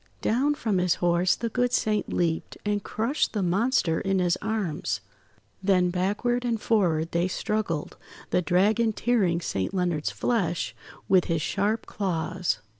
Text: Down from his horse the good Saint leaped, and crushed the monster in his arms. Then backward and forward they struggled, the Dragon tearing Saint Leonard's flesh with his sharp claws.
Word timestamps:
Down 0.23 0.55
from 0.55 0.79
his 0.79 0.95
horse 0.95 1.35
the 1.35 1.47
good 1.49 1.71
Saint 1.71 2.11
leaped, 2.11 2.57
and 2.65 2.83
crushed 2.83 3.33
the 3.33 3.43
monster 3.43 4.01
in 4.01 4.17
his 4.17 4.35
arms. 4.37 5.01
Then 5.61 5.91
backward 5.91 6.43
and 6.43 6.59
forward 6.59 7.11
they 7.11 7.27
struggled, 7.27 7.97
the 8.31 8.41
Dragon 8.41 8.93
tearing 8.93 9.41
Saint 9.41 9.75
Leonard's 9.75 10.09
flesh 10.09 10.75
with 11.07 11.25
his 11.25 11.43
sharp 11.43 11.85
claws. 11.85 12.61